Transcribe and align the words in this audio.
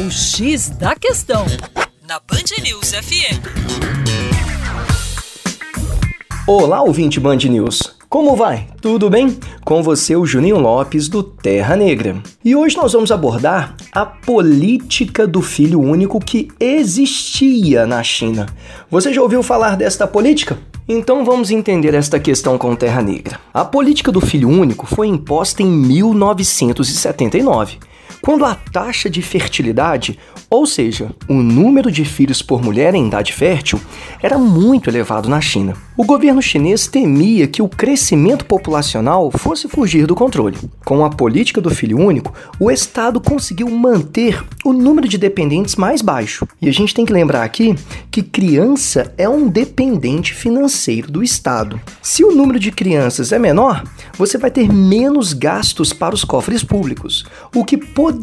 O 0.00 0.10
X 0.10 0.70
da 0.70 0.94
Questão, 0.94 1.44
na 2.08 2.18
Band 2.20 2.62
News 2.62 2.92
FM. 2.92 3.36
Olá, 6.46 6.80
ouvinte 6.80 7.20
Band 7.20 7.36
News. 7.36 7.96
Como 8.08 8.34
vai? 8.34 8.68
Tudo 8.80 9.10
bem? 9.10 9.38
Com 9.62 9.82
você, 9.82 10.16
o 10.16 10.24
Juninho 10.24 10.58
Lopes 10.58 11.06
do 11.06 11.22
Terra 11.22 11.76
Negra. 11.76 12.16
E 12.42 12.56
hoje 12.56 12.78
nós 12.78 12.94
vamos 12.94 13.12
abordar 13.12 13.76
a 13.92 14.06
política 14.06 15.26
do 15.26 15.42
filho 15.42 15.78
único 15.78 16.18
que 16.18 16.48
existia 16.58 17.86
na 17.86 18.02
China. 18.02 18.46
Você 18.90 19.12
já 19.12 19.20
ouviu 19.20 19.42
falar 19.42 19.76
desta 19.76 20.06
política? 20.06 20.56
Então 20.88 21.26
vamos 21.26 21.50
entender 21.50 21.92
esta 21.92 22.18
questão 22.18 22.56
com 22.56 22.74
Terra 22.74 23.02
Negra. 23.02 23.38
A 23.52 23.66
política 23.66 24.10
do 24.10 24.22
filho 24.22 24.48
único 24.48 24.86
foi 24.86 25.08
imposta 25.08 25.62
em 25.62 25.70
1979 25.70 27.89
quando 28.22 28.44
a 28.44 28.54
taxa 28.54 29.08
de 29.08 29.22
fertilidade, 29.22 30.18
ou 30.48 30.66
seja, 30.66 31.10
o 31.28 31.34
número 31.34 31.90
de 31.90 32.04
filhos 32.04 32.42
por 32.42 32.62
mulher 32.62 32.94
em 32.94 33.06
idade 33.06 33.32
fértil, 33.32 33.80
era 34.22 34.36
muito 34.36 34.90
elevado 34.90 35.28
na 35.28 35.40
China. 35.40 35.74
O 35.96 36.04
governo 36.04 36.42
chinês 36.42 36.86
temia 36.86 37.46
que 37.46 37.62
o 37.62 37.68
crescimento 37.68 38.44
populacional 38.44 39.30
fosse 39.30 39.68
fugir 39.68 40.06
do 40.06 40.14
controle. 40.14 40.56
Com 40.84 41.04
a 41.04 41.10
política 41.10 41.60
do 41.60 41.70
filho 41.70 41.98
único, 41.98 42.32
o 42.58 42.70
Estado 42.70 43.20
conseguiu 43.20 43.68
manter 43.68 44.42
o 44.64 44.72
número 44.72 45.06
de 45.06 45.18
dependentes 45.18 45.76
mais 45.76 46.02
baixo. 46.02 46.48
E 46.60 46.68
a 46.68 46.72
gente 46.72 46.94
tem 46.94 47.04
que 47.04 47.12
lembrar 47.12 47.42
aqui 47.42 47.74
que 48.10 48.22
criança 48.22 49.12
é 49.16 49.28
um 49.28 49.48
dependente 49.48 50.34
financeiro 50.34 51.10
do 51.10 51.22
Estado. 51.22 51.80
Se 52.02 52.24
o 52.24 52.34
número 52.34 52.58
de 52.58 52.72
crianças 52.72 53.30
é 53.30 53.38
menor, 53.38 53.84
você 54.16 54.38
vai 54.38 54.50
ter 54.50 54.72
menos 54.72 55.32
gastos 55.32 55.92
para 55.92 56.14
os 56.14 56.24
cofres 56.24 56.64
públicos, 56.64 57.24
o 57.54 57.64
que 57.64 57.76
poderia 57.76 58.19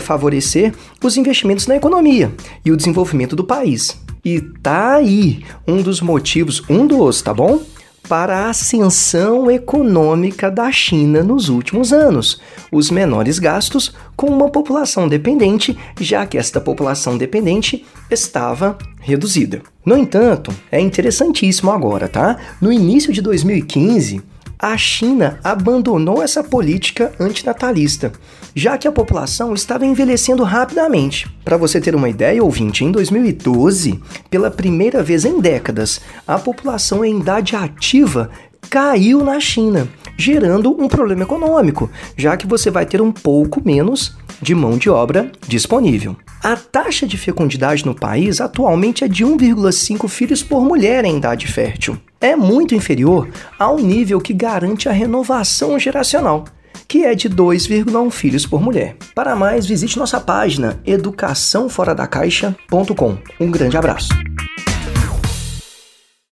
favorecer 0.00 0.72
os 1.02 1.16
investimentos 1.16 1.66
na 1.66 1.76
economia 1.76 2.32
e 2.64 2.70
o 2.70 2.76
desenvolvimento 2.76 3.34
do 3.34 3.44
país. 3.44 3.96
E 4.24 4.40
tá 4.40 4.94
aí 4.94 5.44
um 5.66 5.82
dos 5.82 6.00
motivos, 6.00 6.62
um 6.68 6.86
dos, 6.86 7.20
tá 7.22 7.34
bom? 7.34 7.60
Para 8.08 8.46
a 8.46 8.50
ascensão 8.50 9.50
econômica 9.50 10.50
da 10.50 10.70
China 10.70 11.22
nos 11.22 11.48
últimos 11.48 11.92
anos. 11.92 12.40
Os 12.70 12.90
menores 12.90 13.38
gastos 13.38 13.92
com 14.16 14.26
uma 14.26 14.48
população 14.48 15.08
dependente, 15.08 15.76
já 16.00 16.26
que 16.26 16.38
esta 16.38 16.60
população 16.60 17.16
dependente 17.16 17.84
estava 18.10 18.76
reduzida. 19.00 19.62
No 19.84 19.96
entanto, 19.96 20.52
é 20.70 20.80
interessantíssimo 20.80 21.70
agora, 21.70 22.08
tá? 22.08 22.36
No 22.60 22.72
início 22.72 23.12
de 23.12 23.20
2015, 23.22 24.22
a 24.62 24.78
China 24.78 25.40
abandonou 25.42 26.22
essa 26.22 26.44
política 26.44 27.12
antinatalista, 27.18 28.12
já 28.54 28.78
que 28.78 28.86
a 28.86 28.92
população 28.92 29.52
estava 29.52 29.84
envelhecendo 29.84 30.44
rapidamente. 30.44 31.28
Para 31.44 31.56
você 31.56 31.80
ter 31.80 31.96
uma 31.96 32.08
ideia, 32.08 32.44
ouvinte, 32.44 32.84
em 32.84 32.92
2012, 32.92 34.00
pela 34.30 34.52
primeira 34.52 35.02
vez 35.02 35.24
em 35.24 35.40
décadas, 35.40 36.00
a 36.28 36.38
população 36.38 37.04
em 37.04 37.18
idade 37.18 37.56
ativa 37.56 38.30
caiu 38.70 39.24
na 39.24 39.40
China, 39.40 39.88
gerando 40.16 40.70
um 40.80 40.86
problema 40.86 41.24
econômico, 41.24 41.90
já 42.16 42.36
que 42.36 42.46
você 42.46 42.70
vai 42.70 42.86
ter 42.86 43.02
um 43.02 43.10
pouco 43.10 43.60
menos 43.64 44.16
de 44.40 44.54
mão 44.54 44.78
de 44.78 44.88
obra 44.88 45.32
disponível. 45.48 46.16
A 46.42 46.56
taxa 46.56 47.06
de 47.06 47.16
fecundidade 47.16 47.86
no 47.86 47.94
país 47.94 48.40
atualmente 48.40 49.04
é 49.04 49.08
de 49.08 49.24
1,5 49.24 50.08
filhos 50.08 50.42
por 50.42 50.60
mulher 50.60 51.04
em 51.04 51.18
idade 51.18 51.46
fértil 51.46 51.96
é 52.22 52.34
muito 52.36 52.74
inferior 52.74 53.28
ao 53.58 53.78
nível 53.78 54.18
que 54.20 54.32
garante 54.32 54.88
a 54.88 54.92
renovação 54.92 55.78
geracional, 55.78 56.44
que 56.86 57.04
é 57.04 57.14
de 57.14 57.28
2,1 57.28 58.10
filhos 58.10 58.46
por 58.46 58.62
mulher. 58.62 58.96
Para 59.14 59.34
mais, 59.34 59.66
visite 59.66 59.98
nossa 59.98 60.20
página 60.20 60.80
educaçãoforadacaixa.com. 60.86 63.18
Um 63.40 63.50
grande 63.50 63.76
abraço. 63.76 64.10